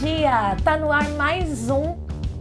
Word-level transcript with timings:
dia! 0.00 0.56
Tá 0.62 0.76
no 0.76 0.92
ar 0.92 1.08
mais 1.10 1.68
um 1.68 1.96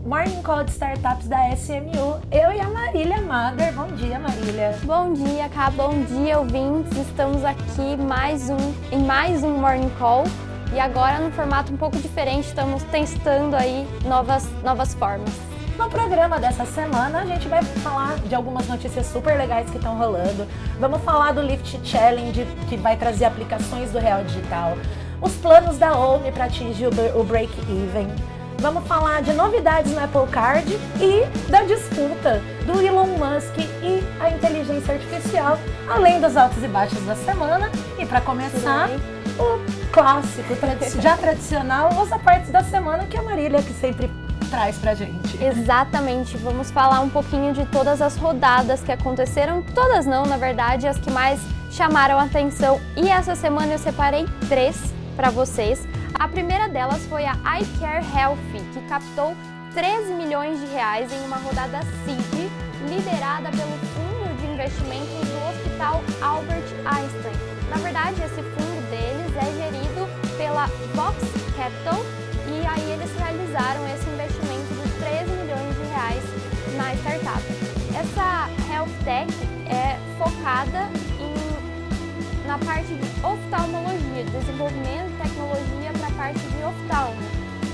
Morning 0.05 0.43
Call 0.43 0.63
de 0.63 0.71
Startups 0.71 1.27
da 1.27 1.49
SMU. 1.55 2.21
Eu 2.31 2.51
e 2.51 2.59
a 2.59 2.69
Marília 2.69 3.19
Mader. 3.21 3.73
Bom 3.73 3.87
dia, 3.95 4.19
Marília. 4.19 4.77
Bom 4.83 5.13
dia, 5.13 5.49
Cá. 5.49 5.71
Bom 5.71 6.03
dia, 6.03 6.37
ouvintes. 6.37 6.95
Estamos 6.95 7.43
aqui 7.43 7.97
mais 7.97 8.51
um, 8.51 8.57
em 8.91 8.99
mais 8.99 9.43
um 9.43 9.57
Morning 9.57 9.89
Call. 9.97 10.25
E 10.71 10.79
agora 10.79 11.17
num 11.19 11.31
formato 11.31 11.73
um 11.73 11.77
pouco 11.77 11.97
diferente, 11.97 12.45
estamos 12.45 12.83
testando 12.83 13.55
aí 13.55 13.87
novas, 14.05 14.47
novas 14.63 14.93
formas. 14.93 15.31
No 15.79 15.89
programa 15.89 16.39
dessa 16.39 16.65
semana, 16.65 17.21
a 17.21 17.25
gente 17.25 17.47
vai 17.47 17.63
falar 17.63 18.17
de 18.19 18.35
algumas 18.35 18.67
notícias 18.67 19.07
super 19.07 19.35
legais 19.35 19.67
que 19.69 19.77
estão 19.77 19.97
rolando. 19.97 20.45
Vamos 20.79 21.01
falar 21.01 21.33
do 21.33 21.41
Lift 21.41 21.79
Challenge, 21.83 22.45
que 22.69 22.77
vai 22.77 22.97
trazer 22.97 23.25
aplicações 23.25 23.91
do 23.91 23.97
Real 23.97 24.23
Digital. 24.23 24.77
Os 25.21 25.33
planos 25.33 25.77
da 25.77 25.97
OMI 25.97 26.31
para 26.31 26.45
atingir 26.45 26.87
o 26.87 27.23
break-even. 27.23 28.07
Vamos 28.59 28.87
falar 28.87 29.21
de 29.21 29.33
novidades 29.33 29.91
no 29.91 30.03
Apple 30.03 30.27
Card 30.31 30.79
e 30.99 31.25
da 31.49 31.63
disputa 31.63 32.41
do 32.65 32.81
Elon 32.81 33.07
Musk 33.07 33.57
e 33.83 34.03
a 34.19 34.31
inteligência 34.31 34.95
artificial, 34.95 35.59
além 35.87 36.19
dos 36.19 36.35
altos 36.35 36.63
e 36.63 36.67
baixos 36.67 37.03
da 37.05 37.15
semana. 37.15 37.69
E 37.99 38.05
para 38.05 38.19
começar, 38.21 38.89
o 39.39 39.91
clássico, 39.91 40.55
já 40.99 41.15
tradicional, 41.17 41.89
os 42.01 42.09
partes 42.21 42.51
da 42.51 42.63
semana 42.63 43.05
que 43.05 43.17
a 43.17 43.21
Marília 43.21 43.61
que 43.61 43.73
sempre 43.73 44.09
traz 44.49 44.77
pra 44.77 44.95
gente. 44.95 45.43
Exatamente, 45.43 46.37
vamos 46.37 46.71
falar 46.71 47.01
um 47.01 47.09
pouquinho 47.09 47.53
de 47.53 47.65
todas 47.65 48.01
as 48.01 48.17
rodadas 48.17 48.81
que 48.81 48.91
aconteceram, 48.91 49.61
todas 49.75 50.05
não, 50.05 50.25
na 50.25 50.37
verdade, 50.37 50.87
as 50.87 50.97
que 50.97 51.11
mais 51.11 51.39
chamaram 51.69 52.17
a 52.17 52.23
atenção. 52.23 52.79
E 52.95 53.09
essa 53.09 53.35
semana 53.35 53.73
eu 53.73 53.79
separei 53.79 54.25
três 54.47 54.96
para 55.17 55.31
vocês. 55.31 55.85
A 56.13 56.27
primeira 56.27 56.69
delas 56.69 57.03
foi 57.07 57.25
a 57.25 57.33
iCare 57.59 58.05
Health, 58.15 58.37
que 58.71 58.79
captou 58.87 59.35
13 59.73 60.13
milhões 60.13 60.59
de 60.59 60.67
reais 60.67 61.11
em 61.11 61.25
uma 61.25 61.37
rodada 61.37 61.81
CID, 62.05 62.49
liderada 62.87 63.49
pelo 63.49 63.77
fundo 63.93 64.37
de 64.39 64.45
investimentos 64.45 65.27
do 65.27 65.49
Hospital 65.49 66.03
Albert 66.21 66.69
Einstein. 66.85 67.35
Na 67.69 67.77
verdade, 67.77 68.21
esse 68.21 68.41
fundo 68.41 68.89
deles 68.89 69.35
é 69.35 69.45
gerido 69.57 70.07
pela 70.37 70.67
Vox 70.93 71.17
Capital 71.57 71.99
e 72.47 72.65
aí 72.65 72.91
eles 72.91 73.11
realizaram 73.17 73.85
esse 73.87 74.07
investimento 74.09 74.73
de 74.73 74.89
13 74.99 75.31
milhões 75.31 75.75
de 75.75 75.83
reais 75.93 76.23
na 76.77 76.93
startup. 76.95 77.41
Essa 77.93 78.49
health 78.71 78.93
tech 79.03 79.33
é 79.67 79.97
focada 80.17 80.87
parte 82.59 82.93
de 82.93 83.25
oftalmologia, 83.25 84.23
desenvolvimento 84.25 85.11
de 85.11 85.17
tecnologia 85.23 85.91
para 85.97 86.07
a 86.07 86.11
parte 86.11 86.39
de 86.39 86.63
oftalmo. 86.63 87.21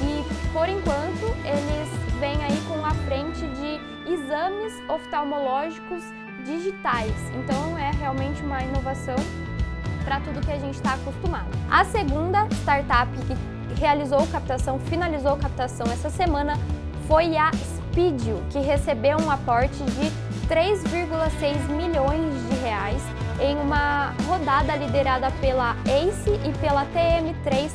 E 0.02 0.52
por 0.52 0.68
enquanto 0.68 1.36
eles 1.46 1.90
vêm 2.20 2.44
aí 2.44 2.62
com 2.68 2.86
a 2.86 2.92
frente 3.06 3.40
de 3.40 4.12
exames 4.12 4.74
oftalmológicos 4.90 6.04
digitais. 6.46 7.14
Então 7.36 7.78
é 7.78 7.92
realmente 7.92 8.42
uma 8.44 8.62
inovação 8.62 9.16
para 10.04 10.20
tudo 10.20 10.42
que 10.42 10.52
a 10.52 10.60
gente 10.60 10.76
está 10.76 10.94
acostumado. 10.96 11.48
A 11.70 11.86
segunda 11.86 12.48
startup 12.52 13.10
que 13.26 13.80
realizou 13.80 14.26
captação, 14.28 14.80
finalizou 14.80 15.38
captação 15.38 15.88
essa 15.88 16.10
semana 16.10 16.58
foi 17.08 17.36
a 17.38 17.52
Speedio, 17.54 18.42
que 18.50 18.60
recebeu 18.60 19.18
um 19.20 19.30
aporte 19.30 19.84
de 19.84 20.12
3,6 20.48 21.70
milhões 21.70 22.50
de 22.50 22.56
reais 22.64 23.02
em 23.40 23.58
uma 23.58 24.14
rodada 24.26 24.76
liderada 24.76 25.32
pela 25.42 25.76
ACE 25.86 26.30
e 26.30 26.52
pela 26.60 26.86
TM3 26.88 27.72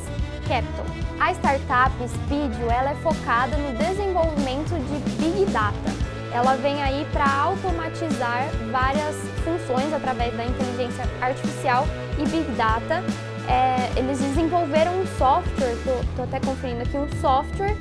Capital. 0.47 0.85
A 1.19 1.31
startup 1.33 1.93
Speedio 2.07 2.69
ela 2.71 2.91
é 2.91 2.95
focada 2.95 3.55
no 3.57 3.77
desenvolvimento 3.77 4.69
de 4.69 5.11
Big 5.17 5.51
Data. 5.51 6.09
Ela 6.33 6.55
vem 6.55 6.81
aí 6.83 7.05
para 7.11 7.29
automatizar 7.29 8.47
várias 8.71 9.15
funções 9.43 9.91
através 9.93 10.35
da 10.37 10.45
inteligência 10.45 11.03
artificial 11.21 11.87
e 12.17 12.23
Big 12.29 12.51
Data 12.51 13.03
é, 13.49 13.89
eles 13.97 14.19
desenvolveram 14.19 15.01
um 15.01 15.07
software, 15.17 15.73
estou 15.73 16.23
até 16.23 16.39
conferindo 16.39 16.83
aqui, 16.83 16.95
um 16.95 17.09
software 17.19 17.75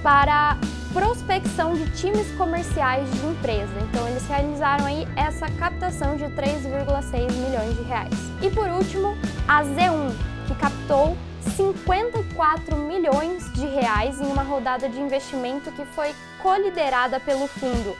para 0.00 0.56
prospecção 0.92 1.74
de 1.74 1.90
times 1.92 2.30
comerciais 2.32 3.08
de 3.10 3.26
empresa. 3.26 3.72
Então 3.88 4.08
eles 4.08 4.26
realizaram 4.26 4.86
aí 4.86 5.06
essa 5.16 5.48
captação 5.52 6.16
de 6.16 6.24
3,6 6.24 7.32
milhões 7.32 7.76
de 7.76 7.82
reais. 7.82 8.14
E 8.42 8.50
por 8.50 8.68
último, 8.68 9.16
a 9.46 9.62
Z1, 9.62 10.14
que 10.46 10.54
captou 10.54 11.16
54 11.56 12.76
milhões 12.76 13.52
de 13.52 13.66
reais 13.66 14.20
em 14.20 14.26
uma 14.26 14.42
rodada 14.42 14.88
de 14.88 15.00
investimento 15.00 15.70
que 15.72 15.84
foi 15.84 16.14
coliderada 16.42 17.18
pelo 17.18 17.46
fundo 17.46 17.96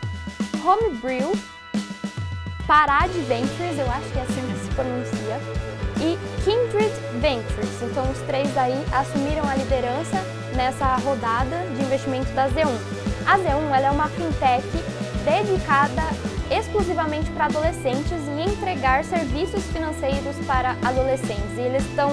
Homebrew, 0.65 1.33
Parad 2.67 3.11
Ventures, 3.11 3.79
eu 3.79 3.91
acho 3.91 4.11
que 4.13 4.19
é 4.19 4.23
assim 4.23 4.53
que 4.53 4.59
se 4.59 4.71
pronuncia, 4.75 5.41
e 6.01 6.19
Kindred 6.45 6.93
Ventures. 7.21 7.83
Então, 7.83 8.11
os 8.11 8.19
três 8.27 8.57
aí 8.57 8.85
assumiram 8.93 9.49
a 9.49 9.55
liderança 9.55 10.23
nessa 10.59 10.97
rodada 10.97 11.57
de 11.77 11.83
investimento 11.83 12.33
da 12.33 12.49
Z1. 12.49 12.67
A 13.25 13.39
Z1 13.39 13.77
ela 13.77 13.87
é 13.87 13.91
uma 13.93 14.09
fintech 14.09 14.67
dedicada 15.25 16.03
exclusivamente 16.51 17.31
para 17.31 17.45
adolescentes 17.45 18.11
e 18.11 18.51
entregar 18.51 19.05
serviços 19.05 19.63
financeiros 19.67 20.37
para 20.47 20.73
adolescentes. 20.85 21.57
E 21.57 21.61
eles 21.61 21.85
estão 21.87 22.11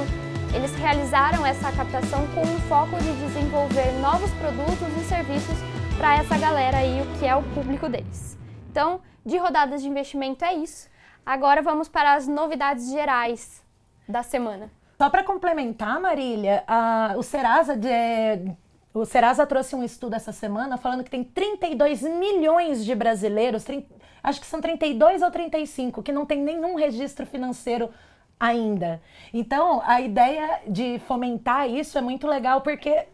eles 0.53 0.73
realizaram 0.75 1.43
essa 1.43 1.71
captação 1.71 2.25
com 2.27 2.41
o 2.41 2.59
foco 2.69 2.95
de 2.97 3.11
desenvolver 3.25 3.91
novos 3.99 4.31
produtos 4.35 4.87
e 5.01 5.03
serviços 5.05 5.57
para 5.97 6.15
essa 6.15 6.37
galera 6.37 6.77
aí, 6.77 7.01
o 7.01 7.19
que 7.19 7.25
é 7.25 7.35
o 7.35 7.41
público 7.41 7.89
deles. 7.89 8.37
Então, 8.69 9.01
de 9.25 9.37
rodadas 9.37 9.81
de 9.81 9.89
investimento 9.89 10.45
é 10.45 10.53
isso. 10.53 10.87
Agora 11.25 11.63
vamos 11.63 11.89
para 11.89 12.13
as 12.13 12.27
novidades 12.27 12.91
gerais 12.91 13.63
da 14.07 14.21
semana. 14.21 14.69
Só 14.97 15.09
para 15.09 15.23
complementar, 15.23 15.99
Marília, 15.99 16.63
a, 16.67 17.15
o 17.17 17.23
Serasa 17.23 17.75
de, 17.75 17.89
o 18.93 19.03
Serasa 19.03 19.45
trouxe 19.45 19.75
um 19.75 19.83
estudo 19.83 20.15
essa 20.15 20.31
semana 20.31 20.77
falando 20.77 21.03
que 21.03 21.09
tem 21.09 21.23
32 21.23 22.03
milhões 22.03 22.85
de 22.85 22.95
brasileiros, 22.95 23.65
30, 23.65 23.93
acho 24.23 24.39
que 24.39 24.47
são 24.47 24.61
32 24.61 25.21
ou 25.21 25.29
35, 25.29 26.01
que 26.01 26.13
não 26.13 26.25
tem 26.25 26.41
nenhum 26.41 26.75
registro 26.75 27.25
financeiro 27.25 27.89
ainda. 28.39 29.01
Então, 29.33 29.81
a 29.85 29.99
ideia 29.99 30.61
de 30.65 30.97
fomentar 30.99 31.69
isso 31.69 31.97
é 31.97 32.01
muito 32.01 32.25
legal 32.25 32.61
porque 32.61 33.05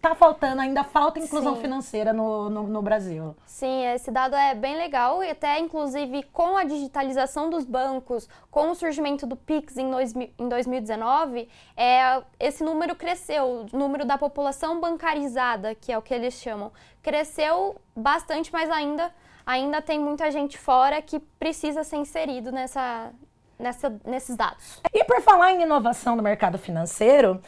tá 0.00 0.14
faltando, 0.14 0.62
ainda 0.62 0.82
falta 0.82 1.18
inclusão 1.18 1.56
Sim. 1.56 1.60
financeira 1.60 2.12
no, 2.12 2.48
no, 2.48 2.66
no, 2.66 2.82
Brasil. 2.82 3.36
Sim, 3.44 3.84
esse 3.86 4.10
dado 4.10 4.34
é 4.34 4.54
bem 4.54 4.76
legal 4.76 5.22
e 5.22 5.30
até 5.30 5.58
inclusive 5.58 6.22
com 6.32 6.56
a 6.56 6.64
digitalização 6.64 7.50
dos 7.50 7.64
bancos, 7.64 8.28
com 8.50 8.70
o 8.70 8.74
surgimento 8.74 9.26
do 9.26 9.36
Pix 9.36 9.76
em, 9.76 9.90
dois, 9.90 10.14
em 10.14 10.48
2019, 10.48 11.48
é, 11.76 12.22
esse 12.38 12.64
número 12.64 12.96
cresceu, 12.96 13.66
o 13.72 13.76
número 13.76 14.04
da 14.04 14.16
população 14.16 14.80
bancarizada, 14.80 15.74
que 15.74 15.92
é 15.92 15.98
o 15.98 16.02
que 16.02 16.14
eles 16.14 16.34
chamam, 16.34 16.72
cresceu 17.02 17.76
bastante, 17.94 18.50
mas 18.52 18.70
ainda, 18.70 19.12
ainda 19.44 19.82
tem 19.82 19.98
muita 19.98 20.30
gente 20.30 20.56
fora 20.56 21.02
que 21.02 21.20
precisa 21.20 21.84
ser 21.84 21.96
inserido 21.96 22.50
nessa, 22.50 23.12
nessa, 23.58 23.94
nesses 24.04 24.34
dados. 24.34 24.80
E 24.94 25.04
por 25.04 25.20
falar 25.20 25.52
em 25.52 25.62
inovação 25.62 26.16
no 26.16 26.22
mercado 26.22 26.58
financeiro, 26.58 27.40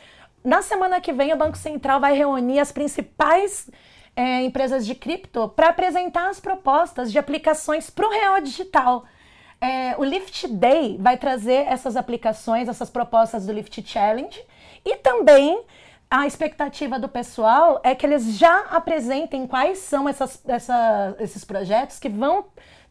na 0.45 0.63
semana 0.63 1.01
que 1.01 1.13
vem, 1.13 1.33
o 1.33 1.37
Banco 1.37 1.57
Central 1.57 2.01
vai 2.01 2.17
reunir 2.17 2.59
as 2.59 2.73
principais 2.73 3.71
é, 4.17 4.43
empresas 4.43 4.85
de 4.85 4.95
cripto 4.95 5.49
para 5.49 5.69
apresentar 5.69 6.29
as 6.29 6.41
propostas 6.41 7.11
de 7.11 7.19
aplicações 7.19 7.89
para 7.89 8.07
o 8.07 8.11
real 8.11 8.41
digital. 8.41 9.05
É, 9.61 9.95
o 9.97 10.05
Lift 10.05 10.49
Day 10.49 10.97
vai 10.99 11.17
trazer 11.17 11.67
essas 11.69 11.97
aplicações, 11.97 12.69
essas 12.69 12.91
propostas 12.91 13.47
do 13.47 13.53
Lift 13.53 13.83
Challenge 13.87 14.45
e 14.85 14.97
também 14.97 15.63
a 16.11 16.27
expectativa 16.27 16.99
do 16.99 17.09
pessoal 17.09 17.81
é 17.85 17.95
que 17.95 18.05
eles 18.05 18.37
já 18.37 18.67
apresentem 18.71 19.47
quais 19.47 19.79
são 19.79 20.09
essas, 20.09 20.43
essa, 20.47 21.17
esses 21.21 21.45
projetos 21.45 21.99
que 21.99 22.09
vão 22.09 22.45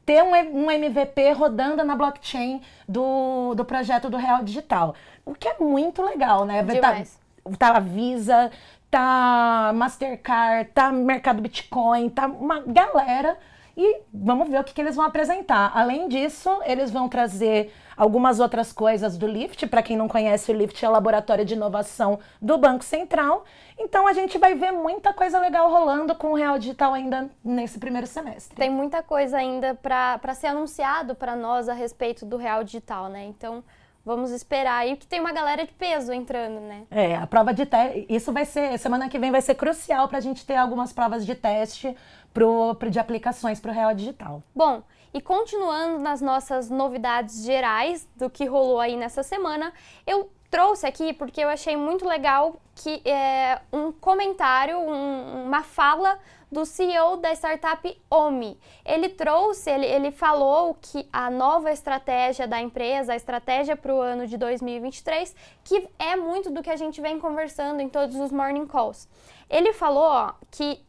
ter 0.05 0.23
um, 0.23 0.31
um, 0.31 0.71
MVP 0.71 1.33
rodando 1.33 1.83
na 1.83 1.95
blockchain 1.95 2.61
do, 2.87 3.53
do 3.53 3.63
projeto 3.63 4.09
do 4.09 4.17
Real 4.17 4.41
Digital. 4.43 4.95
O 5.23 5.35
que 5.35 5.47
é 5.47 5.57
muito 5.59 6.01
legal, 6.01 6.45
né? 6.45 6.63
Tá 6.63 6.73
Demais 6.73 7.20
tá 7.57 7.79
Visa, 7.79 8.51
tá 8.89 9.71
Mastercard, 9.73 10.69
tá 10.73 10.91
Mercado 10.91 11.41
Bitcoin, 11.41 12.09
tá 12.09 12.27
uma 12.27 12.61
galera. 12.61 13.37
E 13.75 14.01
vamos 14.13 14.49
ver 14.49 14.59
o 14.59 14.63
que, 14.63 14.73
que 14.73 14.81
eles 14.81 14.95
vão 14.95 15.05
apresentar. 15.05 15.71
Além 15.73 16.09
disso, 16.09 16.49
eles 16.65 16.91
vão 16.91 17.07
trazer 17.07 17.73
algumas 17.95 18.39
outras 18.39 18.73
coisas 18.73 19.17
do 19.17 19.25
Lift. 19.25 19.65
Para 19.67 19.81
quem 19.81 19.95
não 19.95 20.09
conhece, 20.09 20.51
o 20.51 20.55
Lift 20.55 20.83
é 20.83 20.89
o 20.89 20.91
laboratório 20.91 21.45
de 21.45 21.53
inovação 21.53 22.19
do 22.41 22.57
Banco 22.57 22.83
Central. 22.83 23.45
Então 23.79 24.07
a 24.07 24.13
gente 24.13 24.37
vai 24.37 24.55
ver 24.55 24.71
muita 24.71 25.13
coisa 25.13 25.39
legal 25.39 25.71
rolando 25.71 26.13
com 26.15 26.33
o 26.33 26.35
Real 26.35 26.59
Digital 26.59 26.93
ainda 26.93 27.29
nesse 27.43 27.79
primeiro 27.79 28.07
semestre. 28.07 28.55
Tem 28.55 28.69
muita 28.69 29.01
coisa 29.01 29.37
ainda 29.37 29.73
para 29.73 30.33
ser 30.33 30.47
anunciado 30.47 31.15
para 31.15 31.35
nós 31.35 31.69
a 31.69 31.73
respeito 31.73 32.25
do 32.25 32.35
Real 32.35 32.63
Digital, 32.63 33.07
né? 33.07 33.23
Então 33.23 33.63
Vamos 34.03 34.31
esperar 34.31 34.79
aí 34.79 34.97
que 34.97 35.05
tem 35.05 35.19
uma 35.19 35.31
galera 35.31 35.65
de 35.65 35.71
peso 35.73 36.11
entrando, 36.11 36.59
né? 36.59 36.83
É, 36.89 37.15
a 37.15 37.27
prova 37.27 37.53
de 37.53 37.65
teste, 37.65 38.05
isso 38.09 38.33
vai 38.33 38.45
ser, 38.45 38.77
semana 38.79 39.07
que 39.07 39.19
vem 39.19 39.31
vai 39.31 39.41
ser 39.41 39.55
crucial 39.55 40.07
para 40.07 40.17
a 40.17 40.21
gente 40.21 40.45
ter 40.45 40.55
algumas 40.55 40.91
provas 40.91 41.25
de 41.25 41.35
teste 41.35 41.95
pro, 42.33 42.73
pro 42.75 42.89
de 42.89 42.99
aplicações 42.99 43.59
para 43.59 43.71
o 43.71 43.73
Real 43.73 43.93
Digital. 43.93 44.41
Bom, 44.55 44.81
e 45.13 45.21
continuando 45.21 45.99
nas 45.99 46.19
nossas 46.19 46.69
novidades 46.69 47.43
gerais 47.43 48.07
do 48.15 48.29
que 48.29 48.45
rolou 48.45 48.79
aí 48.79 48.97
nessa 48.97 49.21
semana, 49.21 49.71
eu 50.07 50.31
trouxe 50.49 50.87
aqui 50.87 51.13
porque 51.13 51.41
eu 51.41 51.49
achei 51.49 51.77
muito 51.77 52.05
legal 52.05 52.59
que 52.75 53.01
é 53.05 53.61
um 53.71 53.91
comentário, 53.91 54.79
um, 54.79 55.45
uma 55.45 55.61
fala 55.61 56.17
do 56.51 56.65
CEO 56.65 57.17
da 57.17 57.31
startup 57.31 58.01
OMI. 58.09 58.59
Ele 58.85 59.07
trouxe, 59.09 59.69
ele, 59.69 59.85
ele 59.85 60.11
falou 60.11 60.75
que 60.81 61.07
a 61.11 61.29
nova 61.29 61.71
estratégia 61.71 62.47
da 62.47 62.59
empresa, 62.59 63.13
a 63.13 63.15
estratégia 63.15 63.77
para 63.77 63.95
o 63.95 64.01
ano 64.01 64.27
de 64.27 64.37
2023, 64.37 65.33
que 65.63 65.87
é 65.97 66.15
muito 66.15 66.51
do 66.51 66.61
que 66.61 66.69
a 66.69 66.75
gente 66.75 66.99
vem 66.99 67.19
conversando 67.19 67.79
em 67.79 67.87
todos 67.87 68.17
os 68.17 68.31
morning 68.31 68.67
calls. 68.67 69.07
Ele 69.49 69.71
falou 69.71 70.03
ó, 70.03 70.33
que 70.51 70.83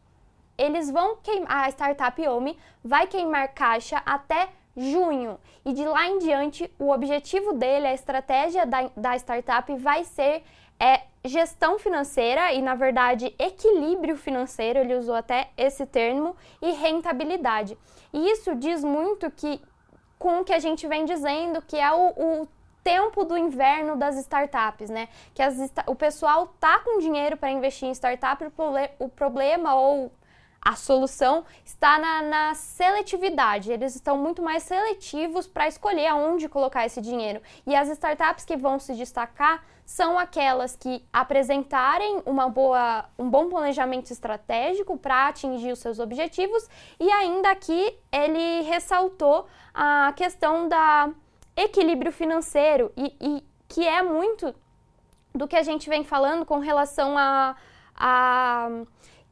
eles 0.57 0.91
vão 0.91 1.17
queimar, 1.17 1.65
a 1.65 1.69
startup 1.69 2.27
OMI 2.27 2.57
vai 2.83 3.07
queimar 3.07 3.53
caixa 3.53 4.01
até 4.05 4.49
junho. 4.75 5.39
E 5.63 5.71
de 5.71 5.85
lá 5.85 6.07
em 6.07 6.19
diante, 6.19 6.69
o 6.77 6.91
objetivo 6.91 7.53
dele, 7.53 7.87
a 7.87 7.93
estratégia 7.93 8.65
da, 8.65 8.89
da 8.95 9.15
startup 9.15 9.73
vai 9.77 10.03
ser 10.03 10.43
é, 10.79 11.03
gestão 11.25 11.79
financeira 11.79 12.51
e, 12.51 12.61
na 12.61 12.75
verdade, 12.75 13.33
equilíbrio 13.39 14.17
financeiro, 14.17 14.79
ele 14.79 14.95
usou 14.95 15.15
até 15.15 15.51
esse 15.55 15.85
termo, 15.85 16.35
e 16.61 16.71
rentabilidade. 16.71 17.77
E 18.11 18.29
isso 18.31 18.53
diz 18.55 18.83
muito 18.83 19.31
que 19.31 19.61
com 20.19 20.41
o 20.41 20.43
que 20.43 20.53
a 20.53 20.59
gente 20.59 20.87
vem 20.87 21.05
dizendo, 21.05 21.61
que 21.61 21.77
é 21.77 21.91
o, 21.91 22.41
o 22.41 22.47
tempo 22.83 23.23
do 23.23 23.37
inverno 23.37 23.95
das 23.95 24.17
startups, 24.17 24.89
né? 24.89 25.07
Que 25.33 25.41
as, 25.41 25.57
o 25.87 25.95
pessoal 25.95 26.53
tá 26.59 26.79
com 26.79 26.99
dinheiro 26.99 27.37
para 27.37 27.49
investir 27.49 27.87
em 27.87 27.93
startup, 27.93 28.45
o 28.99 29.09
problema 29.09 29.75
ou 29.75 30.11
a 30.63 30.75
solução 30.75 31.43
está 31.65 31.99
na, 31.99 32.21
na, 32.21 32.53
seletividade. 32.53 33.71
Eles 33.71 33.95
estão 33.95 34.17
muito 34.17 34.41
mais 34.41 34.63
seletivos 34.63 35.45
para 35.45 35.67
escolher 35.67 36.07
aonde 36.07 36.47
colocar 36.47 36.85
esse 36.85 37.01
dinheiro. 37.01 37.41
E 37.67 37.75
as 37.75 37.89
startups 37.89 38.45
que 38.45 38.55
vão 38.55 38.79
se 38.79 38.93
destacar 38.93 39.65
são 39.85 40.17
aquelas 40.17 40.75
que 40.77 41.03
apresentarem 41.11 42.21
uma 42.25 42.47
boa, 42.47 43.05
um 43.19 43.29
bom 43.29 43.49
planejamento 43.49 44.11
estratégico 44.11 44.97
para 44.97 45.27
atingir 45.27 45.73
os 45.73 45.79
seus 45.79 45.99
objetivos. 45.99 46.69
E 46.97 47.11
ainda 47.11 47.51
aqui 47.51 47.93
ele 48.09 48.61
ressaltou 48.61 49.45
a 49.73 50.13
questão 50.15 50.69
da 50.69 51.09
equilíbrio 51.57 52.11
financeiro 52.11 52.91
e, 52.95 53.13
e 53.19 53.43
que 53.67 53.85
é 53.85 54.01
muito 54.01 54.55
do 55.35 55.47
que 55.47 55.57
a 55.57 55.63
gente 55.63 55.89
vem 55.89 56.03
falando 56.03 56.45
com 56.45 56.59
relação 56.59 57.17
a, 57.17 57.55
a 57.95 58.69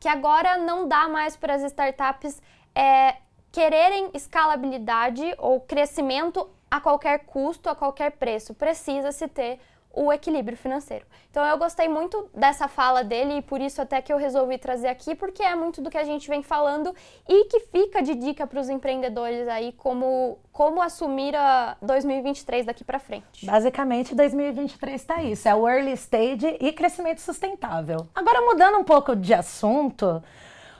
que 0.01 0.09
agora 0.09 0.57
não 0.57 0.87
dá 0.87 1.07
mais 1.07 1.37
para 1.37 1.53
as 1.53 1.61
startups 1.61 2.41
é, 2.73 3.17
quererem 3.51 4.09
escalabilidade 4.15 5.21
ou 5.37 5.61
crescimento 5.61 6.49
a 6.71 6.81
qualquer 6.81 7.19
custo, 7.19 7.69
a 7.69 7.75
qualquer 7.75 8.13
preço. 8.13 8.55
Precisa-se 8.55 9.27
ter 9.27 9.59
o 9.93 10.11
equilíbrio 10.11 10.57
financeiro. 10.57 11.05
Então 11.29 11.45
eu 11.45 11.57
gostei 11.57 11.87
muito 11.87 12.29
dessa 12.33 12.67
fala 12.67 13.03
dele 13.03 13.37
e 13.37 13.41
por 13.41 13.61
isso 13.61 13.81
até 13.81 14.01
que 14.01 14.11
eu 14.11 14.17
resolvi 14.17 14.57
trazer 14.57 14.87
aqui, 14.87 15.15
porque 15.15 15.43
é 15.43 15.55
muito 15.55 15.81
do 15.81 15.89
que 15.89 15.97
a 15.97 16.03
gente 16.03 16.27
vem 16.29 16.43
falando 16.43 16.93
e 17.27 17.45
que 17.45 17.59
fica 17.61 18.01
de 18.01 18.15
dica 18.15 18.47
para 18.47 18.59
os 18.59 18.69
empreendedores 18.69 19.47
aí 19.47 19.71
como 19.73 20.39
como 20.51 20.81
assumir 20.81 21.35
a 21.35 21.77
2023 21.81 22.65
daqui 22.65 22.83
para 22.83 22.99
frente. 22.99 23.45
Basicamente 23.45 24.13
2023 24.13 25.01
está 25.01 25.23
isso, 25.23 25.47
é 25.47 25.55
o 25.55 25.67
early 25.67 25.93
stage 25.93 26.57
e 26.59 26.71
crescimento 26.73 27.19
sustentável. 27.19 28.07
Agora 28.13 28.41
mudando 28.41 28.77
um 28.77 28.83
pouco 28.83 29.15
de 29.15 29.33
assunto, 29.33 30.21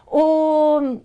o 0.06 1.00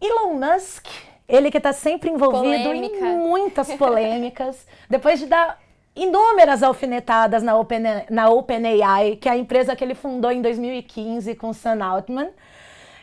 Elon 0.00 0.34
Musk 0.34 0.86
ele 1.28 1.50
que 1.50 1.58
está 1.58 1.72
sempre 1.72 2.10
envolvido 2.10 2.62
Polêmica. 2.62 2.96
em 2.96 3.16
muitas 3.18 3.72
polêmicas, 3.74 4.66
depois 4.88 5.18
de 5.18 5.26
dar 5.26 5.58
inúmeras 5.96 6.62
alfinetadas 6.62 7.42
na, 7.42 7.56
Open, 7.56 7.82
na 8.10 8.28
OpenAI, 8.28 9.16
que 9.16 9.28
é 9.28 9.32
a 9.32 9.36
empresa 9.36 9.74
que 9.74 9.82
ele 9.82 9.94
fundou 9.94 10.30
em 10.30 10.42
2015 10.42 11.34
com 11.34 11.52
Sam 11.52 11.82
Altman. 11.82 12.28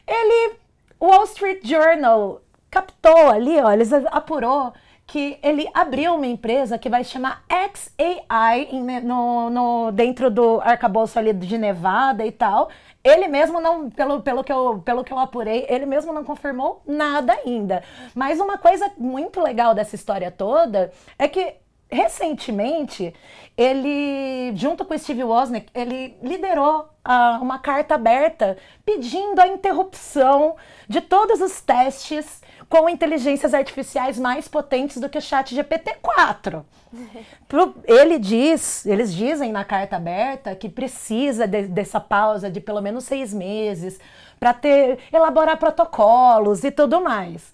Ele, 0.08 0.56
o 1.00 1.08
Wall 1.08 1.24
Street 1.24 1.66
Journal 1.66 2.42
captou 2.70 3.30
ali, 3.30 3.60
ó, 3.60 3.72
eles 3.72 3.92
apurou 3.92 4.74
que 5.06 5.38
ele 5.44 5.70
abriu 5.74 6.16
uma 6.16 6.26
empresa 6.26 6.78
que 6.78 6.90
vai 6.90 7.04
chamar 7.04 7.44
XAI 7.50 8.70
no, 9.04 9.50
no, 9.50 9.92
dentro 9.92 10.32
do 10.32 10.62
arcabouço 10.62 11.20
ali 11.20 11.34
de 11.34 11.58
Nevada 11.58 12.26
e 12.26 12.32
tal. 12.32 12.70
Ele 13.04 13.28
mesmo 13.28 13.60
não, 13.60 13.90
pelo, 13.90 14.22
pelo, 14.22 14.44
que 14.44 14.52
eu, 14.52 14.82
pelo 14.84 15.04
que 15.04 15.12
eu 15.12 15.20
apurei, 15.20 15.66
ele 15.68 15.86
mesmo 15.86 16.14
não 16.14 16.24
confirmou 16.24 16.82
nada 16.88 17.34
ainda. 17.46 17.84
Mas 18.16 18.40
uma 18.40 18.58
coisa 18.58 18.90
muito 18.98 19.42
legal 19.42 19.76
dessa 19.76 19.94
história 19.94 20.32
toda 20.32 20.92
é 21.20 21.28
que 21.28 21.54
recentemente, 21.94 23.14
ele, 23.56 24.52
junto 24.56 24.84
com 24.84 24.94
o 24.94 25.00
Steve 25.00 25.24
Wozniak, 25.24 25.68
ele 25.74 26.18
liderou 26.22 26.90
uh, 27.08 27.42
uma 27.42 27.60
carta 27.60 27.96
aberta 27.96 28.58
pedindo 28.84 29.40
a 29.40 29.48
interrupção 29.48 30.56
de 30.88 31.02
todos 31.02 31.40
os 31.40 31.62
testes 31.62 32.42
com 32.68 32.90
inteligências 32.90 33.54
artificiais 33.54 34.18
mais 34.18 34.48
potentes 34.48 34.98
do 34.98 35.08
que 35.08 35.18
o 35.18 35.22
chat 35.22 35.56
GPT-4. 35.56 36.64
Ele 37.86 38.20
diz, 38.20 38.86
eles 38.86 39.14
dizem 39.14 39.52
na 39.52 39.64
carta 39.64 39.96
aberta 39.96 40.56
que 40.56 40.70
precisa 40.70 41.48
de, 41.48 41.64
dessa 41.64 42.00
pausa 42.00 42.50
de 42.50 42.60
pelo 42.60 42.82
menos 42.82 43.04
seis 43.04 43.34
meses 43.34 44.00
para 44.40 44.54
ter 44.54 45.00
elaborar 45.12 45.58
protocolos 45.58 46.64
e 46.64 46.72
tudo 46.72 47.02
mais 47.02 47.52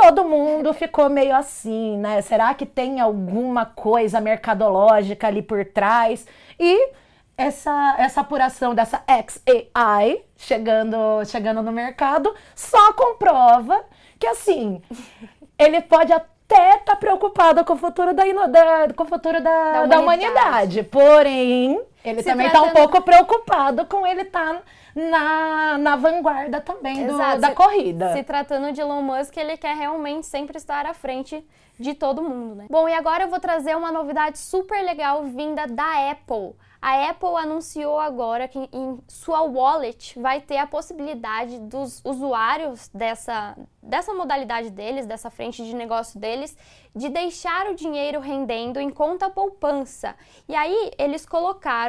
todo 0.00 0.24
mundo 0.24 0.72
ficou 0.72 1.10
meio 1.10 1.34
assim, 1.34 1.98
né? 1.98 2.22
Será 2.22 2.54
que 2.54 2.64
tem 2.64 3.00
alguma 3.00 3.66
coisa 3.66 4.20
mercadológica 4.20 5.26
ali 5.26 5.42
por 5.42 5.64
trás? 5.64 6.24
E 6.58 6.92
essa, 7.36 7.96
essa 7.98 8.20
apuração 8.20 8.76
dessa 8.76 9.02
XAI 9.08 10.22
chegando, 10.36 10.96
chegando 11.26 11.62
no 11.62 11.72
mercado 11.72 12.32
só 12.54 12.92
comprova 12.92 13.84
que, 14.20 14.26
assim, 14.28 14.80
ele 15.58 15.80
pode 15.80 16.12
até 16.12 16.76
estar 16.76 16.84
tá 16.84 16.96
preocupado 16.96 17.64
com 17.64 17.72
o 17.72 17.76
futuro 17.76 18.14
da, 18.14 18.22
da, 18.46 18.94
com 18.94 19.02
o 19.02 19.06
futuro 19.06 19.42
da, 19.42 19.50
da, 19.50 19.82
humanidade. 19.82 19.88
da 19.88 20.00
humanidade. 20.00 20.82
Porém, 20.84 21.80
ele 22.04 22.22
Se 22.22 22.28
também 22.28 22.46
está 22.46 22.62
um 22.62 22.70
pouco 22.70 23.02
preocupado 23.02 23.86
com 23.86 24.06
ele 24.06 24.22
estar. 24.22 24.54
Tá 24.54 24.62
na, 24.98 25.78
na 25.78 25.96
vanguarda 25.96 26.60
também 26.60 27.06
do, 27.06 27.16
da 27.16 27.48
se, 27.48 27.54
corrida. 27.54 28.12
Se 28.12 28.22
tratando 28.22 28.72
de 28.72 28.80
Elon 28.80 29.02
Musk, 29.02 29.36
ele 29.36 29.56
quer 29.56 29.76
realmente 29.76 30.26
sempre 30.26 30.58
estar 30.58 30.86
à 30.86 30.94
frente 30.94 31.44
de 31.78 31.94
todo 31.94 32.22
mundo, 32.22 32.56
né? 32.56 32.66
Bom, 32.68 32.88
e 32.88 32.94
agora 32.94 33.24
eu 33.24 33.28
vou 33.28 33.38
trazer 33.38 33.76
uma 33.76 33.92
novidade 33.92 34.38
super 34.38 34.82
legal 34.82 35.22
vinda 35.24 35.66
da 35.66 36.10
Apple. 36.10 36.56
A 36.80 37.10
Apple 37.10 37.36
anunciou 37.36 37.98
agora 37.98 38.46
que 38.46 38.68
em 38.72 39.00
sua 39.08 39.42
wallet 39.42 40.18
vai 40.18 40.40
ter 40.40 40.58
a 40.58 40.66
possibilidade 40.66 41.58
dos 41.58 42.00
usuários 42.04 42.88
dessa, 42.94 43.56
dessa 43.82 44.14
modalidade 44.14 44.70
deles, 44.70 45.04
dessa 45.04 45.28
frente 45.28 45.64
de 45.64 45.74
negócio 45.74 46.20
deles, 46.20 46.56
de 46.94 47.08
deixar 47.08 47.66
o 47.68 47.74
dinheiro 47.74 48.20
rendendo 48.20 48.78
em 48.78 48.90
conta 48.90 49.28
poupança. 49.28 50.14
E 50.48 50.54
aí 50.54 50.92
eles 50.98 51.26
colocaram 51.26 51.87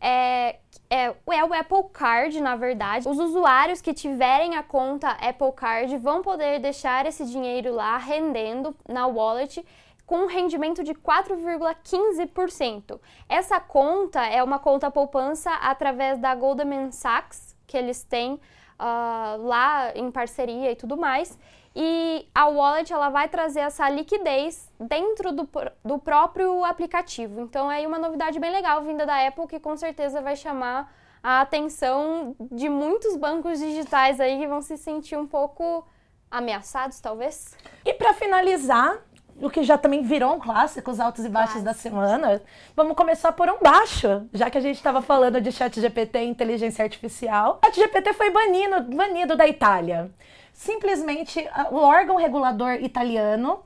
é, 0.00 0.56
é, 0.90 1.14
é 1.30 1.44
o 1.44 1.52
Apple 1.52 1.84
Card, 1.92 2.40
na 2.40 2.56
verdade. 2.56 3.08
Os 3.08 3.18
usuários 3.18 3.80
que 3.80 3.92
tiverem 3.92 4.56
a 4.56 4.62
conta 4.62 5.10
Apple 5.10 5.52
Card 5.52 5.96
vão 5.98 6.22
poder 6.22 6.60
deixar 6.60 7.04
esse 7.06 7.24
dinheiro 7.24 7.74
lá 7.74 7.98
rendendo 7.98 8.74
na 8.88 9.06
wallet 9.06 9.64
com 10.06 10.20
um 10.20 10.26
rendimento 10.26 10.82
de 10.82 10.94
4,15%. 10.94 12.98
Essa 13.28 13.60
conta 13.60 14.24
é 14.24 14.42
uma 14.42 14.58
conta 14.58 14.90
poupança 14.90 15.52
através 15.52 16.18
da 16.18 16.34
Goldman 16.34 16.90
Sachs, 16.90 17.54
que 17.66 17.76
eles 17.76 18.02
têm 18.04 18.32
uh, 18.34 19.42
lá 19.42 19.92
em 19.94 20.10
parceria 20.10 20.72
e 20.72 20.76
tudo 20.76 20.96
mais. 20.96 21.38
E 21.80 22.28
a 22.34 22.48
wallet 22.48 22.92
ela 22.92 23.08
vai 23.08 23.28
trazer 23.28 23.60
essa 23.60 23.88
liquidez 23.88 24.68
dentro 24.80 25.30
do, 25.30 25.48
do 25.84 25.96
próprio 25.96 26.64
aplicativo. 26.64 27.40
Então 27.40 27.70
é 27.70 27.86
uma 27.86 28.00
novidade 28.00 28.40
bem 28.40 28.50
legal 28.50 28.82
vinda 28.82 29.06
da 29.06 29.24
Apple 29.28 29.46
que 29.46 29.60
com 29.60 29.76
certeza 29.76 30.20
vai 30.20 30.34
chamar 30.34 30.92
a 31.22 31.40
atenção 31.40 32.34
de 32.50 32.68
muitos 32.68 33.14
bancos 33.14 33.60
digitais 33.60 34.18
aí 34.18 34.38
que 34.38 34.48
vão 34.48 34.60
se 34.60 34.76
sentir 34.76 35.16
um 35.16 35.24
pouco 35.24 35.86
ameaçados, 36.28 36.98
talvez. 36.98 37.56
E 37.84 37.94
para 37.94 38.12
finalizar, 38.12 38.98
o 39.40 39.48
que 39.48 39.62
já 39.62 39.78
também 39.78 40.02
virou 40.02 40.34
um 40.34 40.40
clássico, 40.40 40.90
os 40.90 40.98
altos 40.98 41.24
e 41.24 41.28
baixos 41.28 41.62
da 41.62 41.74
semana. 41.74 42.42
Vamos 42.74 42.96
começar 42.96 43.30
por 43.30 43.48
um 43.48 43.60
baixo, 43.60 44.26
já 44.32 44.50
que 44.50 44.58
a 44.58 44.60
gente 44.60 44.76
estava 44.76 45.00
falando 45.00 45.40
de 45.40 45.52
chat 45.52 45.80
GPT 45.80 46.18
e 46.18 46.26
inteligência 46.26 46.82
artificial. 46.82 47.60
O 47.62 47.66
chat 47.66 47.76
GPT 47.76 48.14
foi 48.14 48.30
banido, 48.30 48.96
banido 48.96 49.36
da 49.36 49.46
Itália. 49.46 50.10
Simplesmente 50.58 51.48
o 51.70 51.76
órgão 51.76 52.16
regulador 52.16 52.82
italiano 52.82 53.60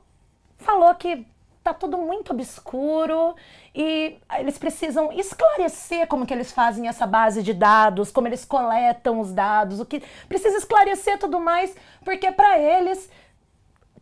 falou 0.59 0.93
que 0.93 1.25
tá 1.63 1.73
tudo 1.73 1.97
muito 1.97 2.33
obscuro 2.33 3.35
e 3.73 4.19
eles 4.37 4.59
precisam 4.59 5.11
esclarecer 5.11 6.05
como 6.05 6.23
que 6.23 6.31
eles 6.31 6.51
fazem 6.51 6.87
essa 6.87 7.07
base 7.07 7.41
de 7.41 7.51
dados, 7.51 8.11
como 8.11 8.27
eles 8.27 8.45
coletam 8.45 9.19
os 9.19 9.33
dados, 9.33 9.79
o 9.79 9.87
que 9.87 10.03
precisa 10.29 10.55
esclarecer 10.55 11.17
tudo 11.17 11.39
mais, 11.39 11.75
porque 12.05 12.31
para 12.31 12.59
eles 12.59 13.09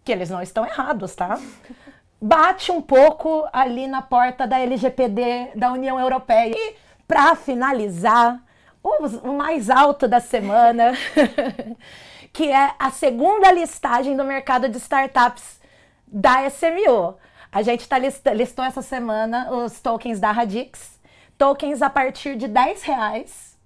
que 0.03 0.12
eles 0.12 0.29
não 0.29 0.41
estão 0.41 0.65
errados, 0.65 1.15
tá? 1.15 1.39
Bate 2.21 2.74
um 2.74 2.81
pouco 2.81 3.48
ali 3.53 3.88
na 3.88 4.01
porta 4.01 4.45
da 4.45 4.60
LGPD 4.60 5.51
da 5.55 5.71
União 5.71 5.98
Europeia. 5.98 6.53
E 6.53 6.75
para 7.07 7.36
finalizar, 7.36 8.43
o 8.83 9.31
mais 9.31 9.69
alto 9.69 10.10
da 10.10 10.19
semana, 10.19 10.91
que 12.33 12.51
é 12.51 12.73
a 12.79 12.89
segunda 12.91 13.51
listagem 13.51 14.15
do 14.15 14.23
mercado 14.23 14.69
de 14.69 14.77
startups 14.77 15.59
da 16.07 16.47
SMU. 16.50 17.17
A 17.51 17.61
gente 17.61 17.88
tá 17.88 17.97
list, 17.97 18.25
listou 18.33 18.63
essa 18.63 18.81
semana 18.81 19.51
os 19.51 19.79
tokens 19.81 20.19
da 20.19 20.31
Radix, 20.31 21.00
tokens 21.38 21.81
a 21.81 21.89
partir 21.89 22.35
de 22.38 22.47
10 22.47 22.83
reais. 22.83 23.57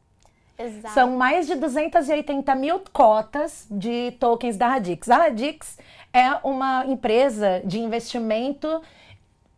Exato. 0.57 0.93
São 0.93 1.11
mais 1.17 1.47
de 1.47 1.55
280 1.55 2.55
mil 2.55 2.81
cotas 2.91 3.67
de 3.69 4.11
tokens 4.19 4.57
da 4.57 4.69
Radix. 4.69 5.09
A 5.09 5.17
Radix 5.17 5.77
é 6.13 6.29
uma 6.43 6.85
empresa 6.85 7.61
de 7.65 7.79
investimento 7.79 8.81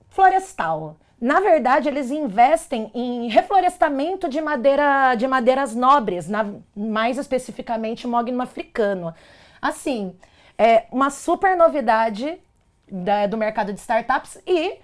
florestal. 0.10 0.98
Na 1.20 1.40
verdade, 1.40 1.90
eles 1.90 2.12
investem 2.12 2.92
em 2.94 3.28
reflorestamento 3.28 4.30
de, 4.30 4.40
madeira, 4.40 5.16
de 5.16 5.28
madeiras 5.28 5.76
nobres, 5.76 6.30
na, 6.30 6.46
mais 6.76 7.18
especificamente 7.18 8.06
mogno 8.08 8.42
africano. 8.42 9.14
Assim, 9.60 10.16
é 10.58 10.86
uma 10.92 11.10
super 11.10 11.58
novidade 11.58 12.40
da, 12.90 13.26
do 13.26 13.36
mercado 13.36 13.74
de 13.74 13.80
startups 13.80 14.40
e 14.46 14.78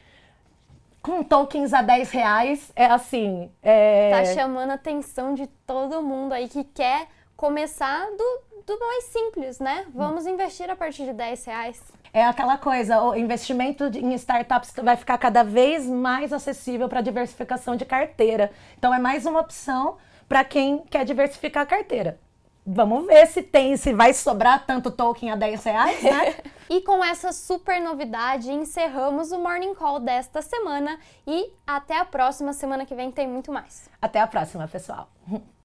com 1.04 1.22
tokens 1.22 1.74
a 1.74 1.82
10 1.82 2.12
reais, 2.12 2.72
é 2.76 2.86
assim. 2.86 3.52
É... 3.62 4.10
Tá 4.10 4.26
chamando 4.34 4.72
a 4.72 4.76
atenção 4.76 5.36
de 5.36 5.46
todo 5.68 6.02
mundo 6.02 6.34
aí 6.34 6.48
que 6.48 6.64
quer 6.64 7.08
começar 7.36 8.08
do, 8.08 8.42
do 8.66 8.80
mais 8.80 9.04
simples, 9.06 9.60
né? 9.60 9.86
Vamos 9.94 10.26
investir 10.26 10.70
a 10.70 10.76
partir 10.76 11.04
de 11.04 11.14
10 11.14 11.46
reais 11.46 12.03
é 12.14 12.24
aquela 12.24 12.60
coisa, 12.60 13.02
o 13.02 13.16
investimento 13.16 13.86
em 13.86 14.14
startups 14.14 14.72
vai 14.84 14.96
ficar 14.96 15.18
cada 15.18 15.44
vez 15.44 15.88
mais 15.88 16.32
acessível 16.32 16.88
para 16.88 17.02
diversificação 17.02 17.76
de 17.76 17.86
carteira. 17.86 18.52
Então 18.78 18.94
é 18.94 19.00
mais 19.00 19.26
uma 19.26 19.40
opção 19.40 19.98
para 20.30 20.44
quem 20.44 20.80
quer 20.90 21.04
diversificar 21.06 21.64
a 21.64 21.66
carteira. 21.66 22.20
Vamos 22.66 23.08
ver 23.08 23.26
se 23.28 23.42
tem, 23.42 23.76
se 23.76 23.92
vai 23.92 24.14
sobrar 24.14 24.66
tanto 24.66 24.90
token 24.90 25.32
a 25.32 25.36
10 25.36 25.64
reais, 25.66 26.04
né? 26.04 26.36
e 26.70 26.82
com 26.82 27.04
essa 27.04 27.34
super 27.34 27.82
novidade, 27.82 28.50
encerramos 28.52 29.32
o 29.32 29.40
Morning 29.40 29.74
Call 29.74 30.00
desta 30.00 30.42
semana 30.42 30.98
e 31.28 31.52
até 31.68 31.98
a 32.00 32.06
próxima 32.06 32.54
semana 32.54 32.86
que 32.86 32.96
vem 32.96 33.12
tem 33.12 33.28
muito 33.28 33.52
mais. 33.52 33.90
Até 34.02 34.22
a 34.22 34.28
próxima, 34.28 34.68
pessoal. 34.68 35.10